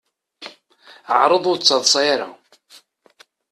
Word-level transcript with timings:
Ɛṛeḍ 1.21 1.43
ur 1.51 1.57
d-ttaḍṣa 1.57 1.99
ara. 2.13 2.29